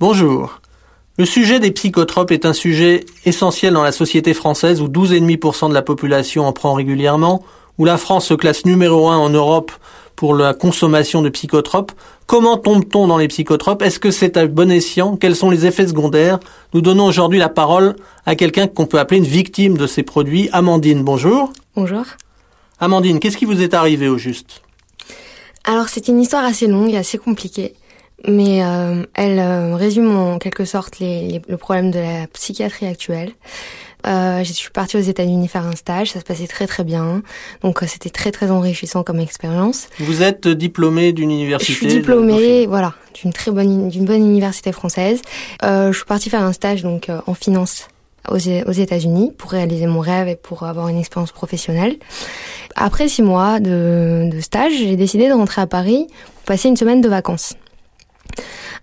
Bonjour. 0.00 0.60
Le 1.16 1.24
sujet 1.24 1.58
des 1.58 1.72
psychotropes 1.72 2.30
est 2.30 2.46
un 2.46 2.52
sujet 2.52 3.04
essentiel 3.24 3.74
dans 3.74 3.82
la 3.82 3.90
société 3.90 4.32
française 4.32 4.80
où 4.80 4.86
12,5% 4.86 5.70
de 5.70 5.74
la 5.74 5.82
population 5.82 6.46
en 6.46 6.52
prend 6.52 6.74
régulièrement, 6.74 7.42
où 7.78 7.84
la 7.84 7.96
France 7.96 8.26
se 8.26 8.34
classe 8.34 8.64
numéro 8.64 9.08
un 9.08 9.16
en 9.16 9.28
Europe 9.28 9.72
pour 10.14 10.36
la 10.36 10.54
consommation 10.54 11.20
de 11.20 11.28
psychotropes. 11.30 11.90
Comment 12.26 12.58
tombe-t-on 12.58 13.08
dans 13.08 13.16
les 13.16 13.26
psychotropes? 13.26 13.82
Est-ce 13.82 13.98
que 13.98 14.12
c'est 14.12 14.36
à 14.36 14.46
bon 14.46 14.70
escient? 14.70 15.16
Quels 15.16 15.34
sont 15.34 15.50
les 15.50 15.66
effets 15.66 15.88
secondaires? 15.88 16.38
Nous 16.74 16.80
donnons 16.80 17.06
aujourd'hui 17.06 17.40
la 17.40 17.48
parole 17.48 17.96
à 18.24 18.36
quelqu'un 18.36 18.68
qu'on 18.68 18.86
peut 18.86 19.00
appeler 19.00 19.18
une 19.18 19.26
victime 19.26 19.76
de 19.76 19.88
ces 19.88 20.04
produits. 20.04 20.48
Amandine, 20.52 21.02
bonjour. 21.02 21.52
Bonjour. 21.74 22.04
Amandine, 22.78 23.18
qu'est-ce 23.18 23.36
qui 23.36 23.46
vous 23.46 23.62
est 23.62 23.74
arrivé 23.74 24.06
au 24.06 24.16
juste? 24.16 24.62
Alors 25.64 25.88
c'est 25.88 26.06
une 26.06 26.20
histoire 26.20 26.44
assez 26.44 26.68
longue 26.68 26.92
et 26.92 26.98
assez 26.98 27.18
compliquée 27.18 27.74
mais 28.26 28.64
euh, 28.64 29.04
elle 29.14 29.38
euh, 29.38 29.76
résume 29.76 30.16
en 30.16 30.38
quelque 30.38 30.64
sorte 30.64 30.98
les, 30.98 31.40
le 31.48 31.56
problème 31.56 31.90
de 31.90 31.98
la 31.98 32.26
psychiatrie 32.28 32.86
actuelle. 32.86 33.32
Euh, 34.06 34.44
je 34.44 34.52
suis 34.52 34.70
partie 34.70 34.96
aux 34.96 35.00
États-Unis 35.00 35.48
faire 35.48 35.66
un 35.66 35.74
stage, 35.74 36.12
ça 36.12 36.20
se 36.20 36.24
passait 36.24 36.46
très 36.46 36.66
très 36.66 36.84
bien, 36.84 37.22
donc 37.62 37.82
euh, 37.82 37.86
c'était 37.88 38.10
très 38.10 38.30
très 38.30 38.50
enrichissant 38.50 39.02
comme 39.02 39.18
expérience. 39.18 39.88
Vous 39.98 40.22
êtes 40.22 40.46
diplômée 40.46 41.12
d'une 41.12 41.30
université 41.32 41.72
Je 41.72 41.78
suis 41.78 41.86
diplômée, 41.88 42.66
voilà, 42.66 42.94
d'une 43.20 43.32
très 43.32 43.50
bonne 43.50 43.88
d'une 43.88 44.04
bonne 44.04 44.24
université 44.24 44.70
française. 44.70 45.20
Euh, 45.64 45.90
je 45.92 45.96
suis 45.96 46.06
partie 46.06 46.30
faire 46.30 46.42
un 46.42 46.52
stage 46.52 46.82
donc 46.82 47.10
en 47.26 47.34
finance 47.34 47.88
aux, 48.28 48.36
aux 48.36 48.72
États-Unis 48.72 49.32
pour 49.36 49.50
réaliser 49.50 49.86
mon 49.86 50.00
rêve 50.00 50.28
et 50.28 50.36
pour 50.36 50.62
avoir 50.62 50.88
une 50.88 50.98
expérience 50.98 51.32
professionnelle. 51.32 51.96
Après 52.76 53.08
six 53.08 53.22
mois 53.22 53.58
de, 53.58 54.28
de 54.30 54.40
stage, 54.40 54.72
j'ai 54.78 54.94
décidé 54.94 55.28
de 55.28 55.32
rentrer 55.32 55.60
à 55.60 55.66
Paris 55.66 56.06
pour 56.36 56.44
passer 56.44 56.68
une 56.68 56.76
semaine 56.76 57.00
de 57.00 57.08
vacances. 57.08 57.54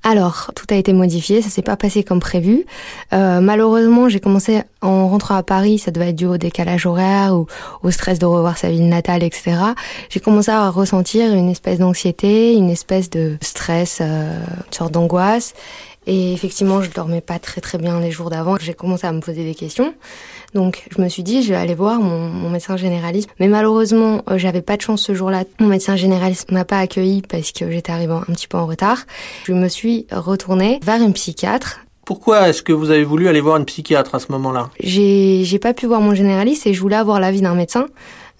Alors, 0.03 0.51
tout 0.55 0.65
a 0.69 0.75
été 0.75 0.93
modifié, 0.93 1.41
ça 1.41 1.49
s'est 1.49 1.63
pas 1.63 1.77
passé 1.77 2.03
comme 2.03 2.19
prévu. 2.19 2.65
Euh, 3.11 3.39
malheureusement, 3.41 4.07
j'ai 4.07 4.19
commencé 4.19 4.61
en 4.81 5.07
rentrant 5.07 5.35
à 5.35 5.41
Paris, 5.41 5.79
ça 5.79 5.89
devait 5.89 6.09
être 6.09 6.15
dû 6.15 6.27
au 6.27 6.37
décalage 6.37 6.85
horaire 6.85 7.35
ou 7.35 7.47
au 7.81 7.89
stress 7.89 8.19
de 8.19 8.25
revoir 8.25 8.57
sa 8.57 8.69
ville 8.69 8.87
natale, 8.87 9.23
etc. 9.23 9.57
J'ai 10.09 10.19
commencé 10.19 10.51
à 10.51 10.69
ressentir 10.69 11.33
une 11.33 11.49
espèce 11.49 11.79
d'anxiété, 11.79 12.53
une 12.53 12.69
espèce 12.69 13.09
de 13.09 13.37
stress, 13.41 13.97
euh, 14.01 14.39
une 14.67 14.73
sorte 14.73 14.91
d'angoisse. 14.91 15.53
Et 16.07 16.33
effectivement, 16.33 16.81
je 16.81 16.91
dormais 16.91 17.21
pas 17.21 17.39
très 17.39 17.61
très 17.61 17.77
bien 17.77 17.99
les 17.99 18.11
jours 18.11 18.29
d'avant. 18.29 18.57
J'ai 18.59 18.73
commencé 18.73 19.07
à 19.07 19.11
me 19.11 19.21
poser 19.21 19.43
des 19.43 19.55
questions. 19.55 19.93
Donc, 20.53 20.85
je 20.95 21.01
me 21.01 21.09
suis 21.09 21.23
dit, 21.23 21.43
je 21.43 21.49
vais 21.49 21.55
aller 21.55 21.75
voir 21.75 21.99
mon, 21.99 22.29
mon 22.29 22.49
médecin 22.49 22.77
généraliste. 22.77 23.29
Mais 23.39 23.47
malheureusement, 23.47 24.21
euh, 24.29 24.37
j'avais 24.37 24.61
pas 24.61 24.77
de 24.77 24.81
chance 24.81 25.01
ce 25.01 25.13
jour-là. 25.13 25.43
Mon 25.59 25.67
médecin 25.67 25.95
généraliste 25.95 26.51
m'a 26.51 26.65
pas 26.65 26.79
accueilli 26.79 27.21
parce 27.21 27.51
que 27.51 27.69
j'étais 27.71 27.91
arrivée 27.91 28.13
un 28.13 28.33
petit 28.33 28.47
peu 28.47 28.57
en 28.57 28.65
retard. 28.65 29.05
Je 29.45 29.53
me 29.53 29.67
suis 29.67 30.07
retournée 30.11 30.79
vers 30.83 31.01
une 31.01 31.13
psychiatre 31.13 31.79
pourquoi 32.05 32.47
est-ce 32.49 32.61
que 32.61 32.71
vous 32.71 32.91
avez 32.91 33.03
voulu 33.03 33.27
aller 33.27 33.41
voir 33.41 33.57
une 33.57 33.65
psychiatre 33.65 34.13
à 34.13 34.19
ce 34.19 34.31
moment-là? 34.31 34.69
J'ai 34.79 35.43
j'ai 35.43 35.57
pas 35.57 35.73
pu 35.73 35.87
voir 35.87 36.01
mon 36.01 36.13
généraliste 36.13 36.67
et 36.67 36.73
je 36.75 36.79
voulais 36.79 36.95
avoir 36.95 37.19
l'avis 37.19 37.41
d'un 37.41 37.55
médecin. 37.55 37.87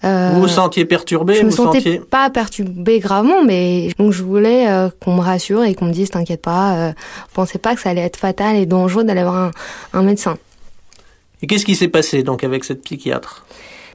Euh, 0.06 0.30
vous 0.34 0.42
vous 0.42 0.48
sentiez 0.48 0.84
perturbé 0.84 1.34
Je 1.34 1.42
me 1.42 1.50
vous 1.50 1.56
sentais 1.56 1.78
sentiez... 1.78 1.98
pas 2.00 2.30
perturbé 2.30 3.00
gravement, 3.00 3.42
mais 3.44 3.88
donc 3.98 4.12
je 4.12 4.22
voulais 4.22 4.68
euh, 4.68 4.88
qu'on 5.02 5.14
me 5.14 5.20
rassure 5.20 5.64
et 5.64 5.74
qu'on 5.74 5.86
me 5.86 5.92
dise 5.92 6.10
t'inquiète 6.10 6.42
pas, 6.42 6.76
euh, 6.76 6.92
pensez 7.34 7.58
pas 7.58 7.74
que 7.74 7.80
ça 7.80 7.90
allait 7.90 8.02
être 8.02 8.16
fatal 8.16 8.56
et 8.56 8.66
dangereux 8.66 9.04
d'aller 9.04 9.22
voir 9.22 9.36
un, 9.36 9.50
un 9.92 10.02
médecin. 10.02 10.36
Et 11.42 11.46
qu'est-ce 11.46 11.64
qui 11.64 11.74
s'est 11.74 11.88
passé 11.88 12.22
donc 12.22 12.44
avec 12.44 12.64
cette 12.64 12.82
psychiatre? 12.82 13.44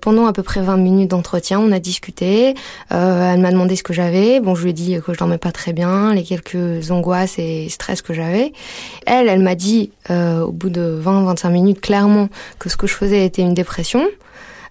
Pendant 0.02 0.26
à 0.26 0.34
peu 0.34 0.42
près 0.42 0.62
20 0.62 0.78
minutes 0.78 1.12
d'entretien, 1.12 1.60
on 1.60 1.72
a 1.72 1.78
discuté. 1.78 2.56
Euh, 2.92 3.34
elle 3.34 3.40
m'a 3.40 3.52
demandé 3.52 3.76
ce 3.76 3.84
que 3.84 3.94
j'avais. 3.94 4.40
Bon, 4.40 4.56
je 4.56 4.64
lui 4.64 4.72
ai 4.72 4.74
dit 4.74 4.98
que 5.06 5.14
je 5.14 5.18
dormais 5.20 5.38
pas 5.38 5.52
très 5.52 5.74
bien, 5.74 6.14
les 6.16 6.24
quelques 6.24 6.90
angoisses 6.90 7.38
et 7.38 7.70
stress 7.70 8.02
que 8.02 8.12
j'avais. 8.12 8.52
Elle, 9.06 9.30
elle 9.30 9.42
m'a 9.42 9.54
dit 9.54 9.92
euh, 10.10 10.42
au 10.42 10.52
bout 10.52 10.72
de 10.72 11.00
20-25 11.06 11.52
minutes 11.52 11.82
clairement 11.82 12.30
que 12.58 12.68
ce 12.68 12.78
que 12.78 12.88
je 12.88 12.96
faisais 12.96 13.26
était 13.26 13.44
une 13.44 13.54
dépression. 13.54 14.04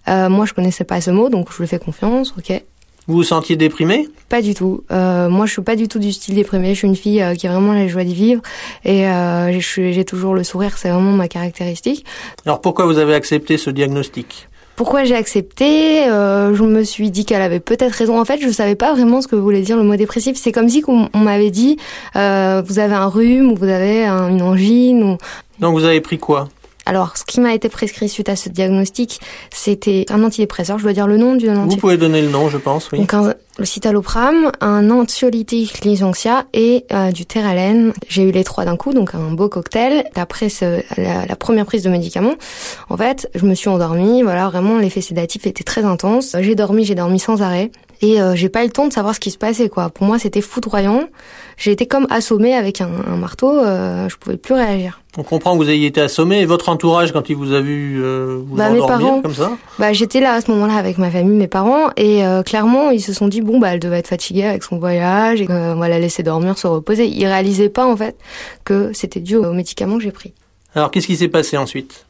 Euh, 0.09 0.29
moi, 0.29 0.47
je 0.47 0.55
connaissais 0.55 0.85
pas 0.85 1.01
ce 1.01 1.11
mot, 1.11 1.29
donc 1.29 1.49
je 1.53 1.63
lui 1.63 1.69
fais 1.69 1.79
confiance, 1.79 2.35
ok. 2.37 2.63
Vous 3.07 3.17
vous 3.17 3.23
sentiez 3.25 3.57
déprimé? 3.57 4.09
Pas 4.29 4.41
du 4.41 4.55
tout. 4.55 4.85
Euh, 4.93 5.29
moi, 5.29 5.47
je 5.47 5.53
suis 5.53 5.63
pas 5.63 5.75
du 5.75 5.89
tout 5.89 5.99
du 5.99 6.13
style 6.13 6.35
déprimé. 6.35 6.75
Je 6.75 6.79
suis 6.79 6.89
une 6.89 6.97
fille 6.97 7.23
euh, 7.23 7.35
qui 7.35 7.49
a 7.49 7.53
vraiment 7.53 7.73
la 7.73 7.89
joie 7.89 8.05
d'y 8.05 8.15
vivre 8.15 8.43
et 8.85 9.05
j'ai 9.51 10.05
toujours 10.05 10.35
le 10.35 10.45
sourire. 10.45 10.79
C'est 10.79 10.91
vraiment 10.91 11.13
ma 11.13 11.27
caractéristique. 11.27 12.05
Alors 12.47 12.61
pourquoi 12.61 12.87
vous 12.87 12.99
avez 12.99 13.15
accepté 13.15 13.57
ce 13.57 13.71
diagnostic? 13.71 14.49
Pourquoi 14.81 15.05
j'ai 15.05 15.15
accepté? 15.15 16.09
Euh, 16.09 16.55
Je 16.55 16.65
me 16.65 16.85
suis 16.85 17.11
dit 17.11 17.27
qu'elle 17.27 17.43
avait 17.43 17.61
peut-être 17.61 17.93
raison. 17.93 18.19
En 18.19 18.25
fait, 18.25 18.41
je 18.41 18.49
savais 18.49 18.77
pas 18.77 18.95
vraiment 18.95 19.21
ce 19.21 19.29
que 19.29 19.37
voulait 19.37 19.61
dire 19.61 19.77
le 19.77 19.83
mot 19.83 19.95
dépressif. 19.95 20.39
C'est 20.39 20.53
comme 20.53 20.71
si 20.71 20.83
on, 20.89 21.11
m'avait 21.19 21.51
dit 21.51 21.77
euh, 22.17 22.63
vous 22.65 22.79
avez 22.79 22.95
un 22.95 23.09
rhume 23.09 23.53
ou 23.53 23.57
vous 23.57 23.69
avez 23.69 24.07
un, 24.07 24.31
une 24.31 24.41
angine. 24.41 25.03
Ou... 25.03 25.17
Donc 25.59 25.75
vous 25.75 25.85
avez 25.85 26.01
pris 26.01 26.17
quoi? 26.17 26.49
Alors, 26.87 27.17
ce 27.17 27.25
qui 27.25 27.41
m'a 27.41 27.55
été 27.55 27.69
prescrit 27.69 28.09
suite 28.09 28.29
à 28.29 28.37
ce 28.37 28.49
diagnostic, 28.49 29.21
c'était 29.51 30.07
un 30.09 30.25
antidépresseur. 30.25 30.79
Je 30.79 30.85
dois 30.85 30.93
dire 30.93 31.07
le 31.07 31.19
nom 31.19 31.35
du 31.35 31.49
antidépresseur. 31.49 31.69
Vous 31.69 31.77
pouvez 31.77 31.97
donner 31.97 32.23
le 32.23 32.29
nom, 32.29 32.49
je 32.49 32.59
pense, 32.59 32.91
oui. 32.91 32.99
Donc, 32.99 33.15
un, 33.15 33.35
le 33.59 33.65
citalopram, 33.65 34.51
un 34.61 34.91
anxiolytique 34.91 35.85
lysanxia 35.85 36.47
et 36.53 36.87
euh, 36.93 37.13
du 37.13 37.27
terralène. 37.27 37.93
J'ai 38.09 38.23
eu 38.23 38.31
les 38.33 38.45
trois 38.45 38.65
d'un 38.65 38.77
coup, 38.77 38.93
donc 38.93 39.15
un 39.15 39.33
beau 39.33 39.49
cocktail. 39.49 40.05
Après 40.15 40.49
ce, 40.49 40.83
la, 40.97 41.27
la, 41.27 41.37
première 41.37 41.67
prise 41.67 41.83
de 41.83 41.91
médicaments, 41.91 42.35
en 42.89 42.97
fait, 42.97 43.31
je 43.35 43.45
me 43.45 43.55
suis 43.55 43.69
endormie. 43.69 44.23
Voilà, 44.23 44.49
vraiment, 44.49 44.79
l'effet 44.79 45.03
sédatif 45.03 45.47
était 45.47 45.65
très 45.65 45.85
intense. 45.85 46.37
J'ai 46.41 46.55
dormi, 46.55 46.85
j'ai 46.85 46.95
dormi 46.95 47.19
sans 47.19 47.43
arrêt. 47.43 47.71
Et 48.03 48.21
euh, 48.21 48.35
j'ai 48.35 48.49
pas 48.49 48.63
eu 48.63 48.67
le 48.67 48.73
temps 48.73 48.87
de 48.87 48.93
savoir 48.93 49.15
ce 49.15 49.21
qui 49.21 49.31
se 49.31 49.39
passait, 49.39 49.69
quoi. 49.69 49.91
Pour 49.91 50.07
moi, 50.07 50.19
c'était 50.19 50.41
foudroyant. 50.41 51.09
J'ai 51.59 51.73
été 51.73 51.87
comme 51.87 52.07
assommée 52.09 52.55
avec 52.55 52.81
un, 52.81 52.89
un 53.07 53.17
marteau. 53.17 53.51
Euh, 53.51 54.09
je 54.09 54.17
pouvais 54.17 54.39
plus 54.39 54.55
réagir. 54.55 55.01
On 55.19 55.23
comprend 55.23 55.53
que 55.53 55.63
vous 55.63 55.69
ayez 55.69 55.87
été 55.87 56.01
assommé. 56.01 56.41
Et 56.41 56.47
votre 56.47 56.71
entourage, 56.71 57.13
quand 57.13 57.29
il 57.29 57.37
vous 57.37 57.53
a 57.53 57.61
vu 57.61 58.01
euh, 58.03 58.41
vous 58.47 58.57
bah, 58.57 58.71
endormir 58.71 58.83
mes 58.83 58.89
parents, 58.89 59.21
comme 59.21 59.35
ça 59.35 59.53
Bah, 59.79 59.93
j'étais 59.93 60.21
là 60.21 60.35
à 60.35 60.41
ce 60.41 60.51
moment-là 60.53 60.77
avec 60.77 60.97
ma 60.99 61.11
famille, 61.11 61.37
mes 61.37 61.49
parents, 61.49 61.91
et 61.97 62.25
euh, 62.25 62.43
clairement, 62.43 62.91
ils 62.91 63.03
se 63.03 63.13
sont 63.13 63.29
dit 63.29 63.43
bon, 63.43 63.59
bah, 63.59 63.75
elle 63.75 63.81
devait 63.81 63.99
être 63.99 64.09
fatiguée 64.09 64.45
avec 64.45 64.63
son 64.63 64.79
voyage, 64.79 65.41
et 65.43 65.47
qu'on 65.47 65.77
va 65.77 65.89
la 65.89 65.99
laisser 65.99 66.23
dormir, 66.23 66.57
se 66.57 66.67
reposer. 66.67 67.07
Ils 67.07 67.27
réalisaient 67.27 67.69
pas 67.69 67.87
en 67.87 67.97
fait 67.97 68.17
que 68.65 68.93
c'était 68.95 69.21
dû 69.21 69.37
aux 69.37 69.53
médicaments 69.53 69.99
que 69.99 70.05
j'ai 70.05 70.13
pris. 70.13 70.33
Alors, 70.75 70.91
qu'est-ce 70.91 71.09
qui 71.09 71.17
s'est 71.17 71.29
passé 71.29 71.57
ensuite? 71.57 72.07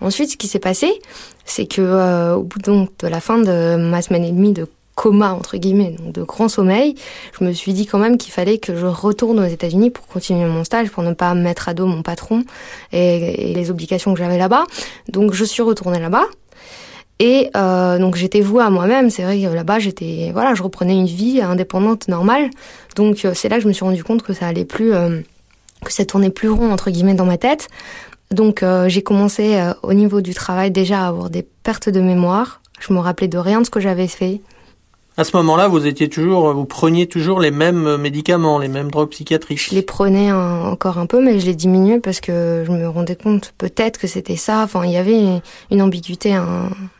Ensuite, 0.00 0.30
ce 0.30 0.36
qui 0.36 0.46
s'est 0.46 0.60
passé, 0.60 1.00
c'est 1.44 1.66
que 1.66 1.82
euh, 1.82 2.36
au 2.36 2.44
bout 2.44 2.60
donc 2.60 2.90
de 3.00 3.08
la 3.08 3.20
fin 3.20 3.38
de 3.38 3.76
ma 3.76 4.00
semaine 4.02 4.24
et 4.24 4.30
demie 4.30 4.52
de 4.52 4.68
coma 4.94 5.32
entre 5.32 5.56
guillemets, 5.56 5.96
de 6.00 6.22
grand 6.22 6.48
sommeil, 6.48 6.94
je 7.38 7.44
me 7.44 7.52
suis 7.52 7.72
dit 7.72 7.86
quand 7.86 7.98
même 7.98 8.16
qu'il 8.16 8.32
fallait 8.32 8.58
que 8.58 8.76
je 8.76 8.86
retourne 8.86 9.40
aux 9.40 9.46
États-Unis 9.46 9.90
pour 9.90 10.06
continuer 10.06 10.46
mon 10.46 10.64
stage, 10.64 10.90
pour 10.90 11.02
ne 11.02 11.12
pas 11.12 11.34
mettre 11.34 11.68
à 11.68 11.74
dos 11.74 11.86
mon 11.86 12.02
patron 12.02 12.44
et, 12.92 13.52
les 13.54 13.70
obligations 13.70 14.12
que 14.14 14.18
j'avais 14.18 14.38
là-bas. 14.38 14.64
Donc 15.08 15.32
je 15.32 15.44
suis 15.44 15.62
retournée 15.62 15.98
là-bas. 15.98 16.24
Et 17.20 17.50
euh, 17.56 17.98
donc 17.98 18.16
j'étais 18.16 18.40
vouée 18.40 18.64
à 18.64 18.70
moi-même. 18.70 19.10
C'est 19.10 19.22
vrai 19.22 19.40
que 19.40 19.46
là-bas 19.46 19.78
j'étais, 19.78 20.30
voilà, 20.32 20.54
je 20.54 20.62
reprenais 20.62 20.94
une 20.94 21.06
vie 21.06 21.40
indépendante 21.40 22.08
normale. 22.08 22.50
Donc 22.96 23.26
c'est 23.34 23.48
là 23.48 23.56
que 23.56 23.62
je 23.62 23.68
me 23.68 23.72
suis 23.72 23.84
rendu 23.84 24.02
compte 24.02 24.22
que 24.22 24.32
ça 24.32 24.46
allait 24.46 24.64
plus, 24.64 24.94
euh, 24.94 25.20
que 25.84 25.92
ça 25.92 26.04
tournait 26.04 26.30
plus 26.30 26.48
rond 26.48 26.72
entre 26.72 26.90
guillemets 26.90 27.14
dans 27.14 27.26
ma 27.26 27.38
tête. 27.38 27.68
Donc 28.30 28.62
euh, 28.62 28.88
j'ai 28.88 29.02
commencé 29.02 29.60
au 29.82 29.92
niveau 29.92 30.20
du 30.20 30.34
travail 30.34 30.70
déjà 30.70 31.04
à 31.04 31.08
avoir 31.08 31.30
des 31.30 31.42
pertes 31.42 31.88
de 31.88 32.00
mémoire. 32.00 32.60
Je 32.80 32.92
me 32.92 32.98
rappelais 32.98 33.28
de 33.28 33.38
rien 33.38 33.60
de 33.60 33.66
ce 33.66 33.70
que 33.70 33.80
j'avais 33.80 34.08
fait. 34.08 34.40
À 35.16 35.22
ce 35.22 35.36
moment-là, 35.36 35.68
vous 35.68 35.86
étiez 35.86 36.08
toujours, 36.08 36.52
vous 36.54 36.64
preniez 36.64 37.06
toujours 37.06 37.38
les 37.38 37.52
mêmes 37.52 37.98
médicaments, 37.98 38.58
les 38.58 38.66
mêmes 38.66 38.90
drogues 38.90 39.10
psychiatriques. 39.10 39.68
Je 39.70 39.72
les 39.72 39.82
prenais 39.82 40.30
un, 40.30 40.62
encore 40.62 40.98
un 40.98 41.06
peu, 41.06 41.22
mais 41.22 41.38
je 41.38 41.46
les 41.46 41.54
diminuais 41.54 42.00
parce 42.00 42.18
que 42.18 42.64
je 42.66 42.72
me 42.72 42.88
rendais 42.88 43.14
compte 43.14 43.54
peut-être 43.56 44.00
que 44.00 44.08
c'était 44.08 44.34
ça. 44.34 44.62
Enfin, 44.64 44.84
il 44.84 44.90
y 44.90 44.96
avait 44.96 45.40
une 45.70 45.82
ambiguïté 45.82 46.34
à, 46.34 46.44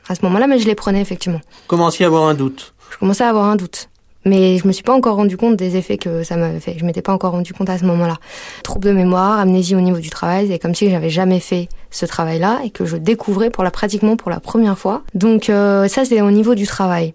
à 0.08 0.14
ce 0.14 0.25
moment-là, 0.26 0.47
mais 0.47 0.60
je 0.60 0.66
les 0.66 0.76
prenais 0.76 1.00
effectivement. 1.00 1.41
Vous 1.41 1.66
commenciez 1.66 2.04
à 2.04 2.08
avoir 2.08 2.28
un 2.28 2.34
doute. 2.34 2.75
Je 2.91 2.98
commençais 2.98 3.25
à 3.25 3.30
avoir 3.30 3.47
un 3.47 3.56
doute. 3.56 3.88
Mais 4.25 4.58
je 4.58 4.66
me 4.66 4.72
suis 4.72 4.84
pas 4.84 4.94
encore 4.94 5.16
rendu 5.16 5.36
compte 5.36 5.56
des 5.56 5.76
effets 5.76 5.98
que 5.98 6.22
ça 6.22 6.36
m'avait 6.36 6.60
fait. 6.60 6.76
Je 6.78 6.84
m'étais 6.84 7.02
pas 7.02 7.12
encore 7.12 7.32
rendu 7.32 7.52
compte 7.52 7.69
à 7.69 7.78
ce 7.78 7.84
moment-là. 7.84 8.16
Trouble 8.62 8.86
de 8.86 8.92
mémoire, 8.92 9.38
amnésie 9.38 9.75
au 9.75 9.81
niveau 9.81 9.99
du 9.99 10.08
travail, 10.08 10.49
c'est 10.49 10.58
comme 10.58 10.75
si 10.75 10.88
j'avais 10.88 11.10
jamais 11.10 11.40
fait 11.40 11.69
ce 11.94 12.06
travail-là 12.06 12.61
et 12.64 12.70
que 12.70 12.85
je 12.85 12.96
découvrais 12.96 13.50
pour 13.50 13.64
la 13.64 13.70
pratiquement 13.70 14.17
pour 14.17 14.31
la 14.31 14.41
première 14.41 14.76
fois. 14.76 15.02
Donc 15.14 15.49
euh, 15.49 15.88
ça 15.88 16.05
c'est 16.05 16.20
au 16.20 16.31
niveau 16.31 16.55
du 16.55 16.67
travail. 16.67 17.14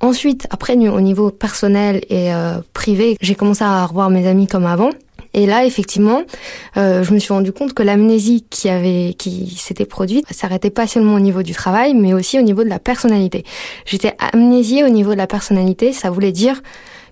Ensuite, 0.00 0.46
après 0.50 0.74
au 0.74 1.00
niveau 1.00 1.30
personnel 1.30 2.02
et 2.08 2.32
euh, 2.32 2.60
privé, 2.72 3.16
j'ai 3.20 3.34
commencé 3.34 3.64
à 3.64 3.84
revoir 3.84 4.08
mes 4.08 4.26
amis 4.26 4.46
comme 4.46 4.66
avant. 4.66 4.90
Et 5.32 5.46
là, 5.46 5.64
effectivement, 5.64 6.22
euh, 6.76 7.04
je 7.04 7.12
me 7.12 7.18
suis 7.18 7.32
rendu 7.32 7.52
compte 7.52 7.72
que 7.72 7.84
l'amnésie 7.84 8.44
qui 8.50 8.68
avait, 8.68 9.14
qui 9.16 9.54
s'était 9.56 9.84
produite, 9.84 10.24
s'arrêtait 10.32 10.70
pas 10.70 10.88
seulement 10.88 11.14
au 11.14 11.20
niveau 11.20 11.42
du 11.42 11.52
travail, 11.52 11.94
mais 11.94 12.14
aussi 12.14 12.38
au 12.38 12.42
niveau 12.42 12.64
de 12.64 12.68
la 12.68 12.80
personnalité. 12.80 13.44
J'étais 13.84 14.14
amnésiée 14.32 14.82
au 14.82 14.88
niveau 14.88 15.12
de 15.12 15.18
la 15.18 15.28
personnalité. 15.28 15.92
Ça 15.92 16.10
voulait 16.10 16.32
dire 16.32 16.60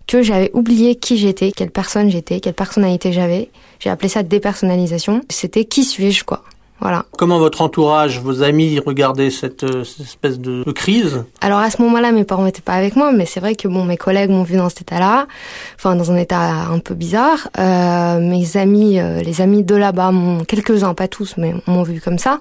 que 0.08 0.22
j'avais 0.22 0.50
oublié 0.52 0.96
qui 0.96 1.16
j'étais, 1.16 1.52
quelle 1.52 1.70
personne 1.70 2.10
j'étais, 2.10 2.40
quelle 2.40 2.54
personnalité 2.54 3.12
j'avais. 3.12 3.50
J'ai 3.78 3.90
appelé 3.90 4.08
ça 4.08 4.24
dépersonnalisation. 4.24 5.20
C'était 5.28 5.64
qui 5.64 5.84
suis-je, 5.84 6.24
quoi? 6.24 6.42
Voilà. 6.80 7.04
Comment 7.16 7.38
votre 7.38 7.60
entourage, 7.62 8.20
vos 8.20 8.42
amis 8.42 8.78
regardaient 8.78 9.30
cette, 9.30 9.64
euh, 9.64 9.82
cette 9.82 10.06
espèce 10.06 10.38
de, 10.38 10.62
de, 10.64 10.72
crise? 10.72 11.24
Alors 11.40 11.58
à 11.58 11.70
ce 11.70 11.82
moment-là, 11.82 12.12
mes 12.12 12.24
parents 12.24 12.44
n'étaient 12.44 12.62
pas 12.62 12.74
avec 12.74 12.94
moi, 12.94 13.10
mais 13.12 13.26
c'est 13.26 13.40
vrai 13.40 13.56
que 13.56 13.66
bon, 13.66 13.84
mes 13.84 13.96
collègues 13.96 14.30
m'ont 14.30 14.44
vu 14.44 14.56
dans 14.56 14.68
cet 14.68 14.82
état-là, 14.82 15.26
enfin 15.74 15.96
dans 15.96 16.12
un 16.12 16.16
état 16.16 16.40
un 16.40 16.78
peu 16.78 16.94
bizarre. 16.94 17.48
Euh, 17.58 18.20
mes 18.20 18.56
amis, 18.56 19.00
euh, 19.00 19.22
les 19.22 19.40
amis 19.40 19.64
de 19.64 19.74
là-bas, 19.74 20.12
quelques-uns, 20.46 20.94
pas 20.94 21.08
tous, 21.08 21.34
mais 21.36 21.52
m'ont 21.66 21.82
vu 21.82 22.00
comme 22.00 22.18
ça. 22.18 22.38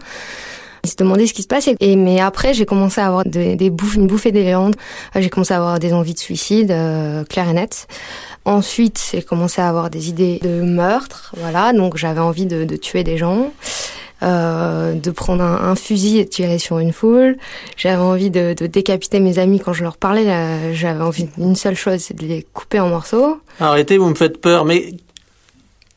Ils 0.84 0.92
se 0.92 0.96
demandaient 0.96 1.28
ce 1.28 1.34
qui 1.34 1.42
se 1.42 1.48
passait. 1.48 1.76
Et 1.80 1.96
mais 1.96 2.20
après, 2.20 2.54
j'ai 2.54 2.66
commencé 2.66 3.02
à 3.02 3.08
avoir 3.08 3.26
des, 3.26 3.56
des 3.56 3.70
bouffes, 3.70 3.96
une 3.96 4.08
bouffée 4.08 4.32
d'éléantes. 4.32 4.76
J'ai 5.16 5.30
commencé 5.30 5.54
à 5.54 5.58
avoir 5.58 5.80
des 5.80 5.94
envies 5.94 6.14
de 6.14 6.20
suicide, 6.20 6.72
euh, 6.72 7.24
claires 7.24 7.50
et 7.50 7.54
nettes. 7.54 7.88
Ensuite, 8.46 9.04
j'ai 9.12 9.22
commencé 9.24 9.62
à 9.62 9.68
avoir 9.68 9.90
des 9.90 10.10
idées 10.10 10.40
de 10.42 10.62
meurtre. 10.62 11.34
Voilà, 11.38 11.74
donc 11.74 11.98
j'avais 11.98 12.22
envie 12.22 12.46
de, 12.46 12.64
de 12.64 12.76
tuer 12.78 13.04
des 13.04 13.18
gens. 13.18 13.52
Euh, 14.24 14.94
de 14.94 15.12
prendre 15.12 15.44
un, 15.44 15.70
un, 15.70 15.76
fusil 15.76 16.18
et 16.18 16.26
de 16.26 16.30
tirer 16.30 16.58
sur 16.58 16.80
une 16.80 16.92
foule. 16.92 17.38
J'avais 17.76 18.02
envie 18.02 18.32
de, 18.32 18.56
de, 18.58 18.66
décapiter 18.66 19.20
mes 19.20 19.38
amis 19.38 19.60
quand 19.60 19.74
je 19.74 19.84
leur 19.84 19.96
parlais. 19.96 20.26
J'avais 20.74 21.04
envie 21.04 21.28
d'une 21.38 21.56
seule 21.56 21.76
chose, 21.76 22.00
c'est 22.00 22.16
de 22.16 22.26
les 22.26 22.48
couper 22.52 22.80
en 22.80 22.90
morceaux. 22.90 23.38
Arrêtez, 23.60 24.00
vous 24.00 24.10
me 24.10 24.16
faites 24.16 24.42
peur. 24.42 24.66
Mais 24.66 24.90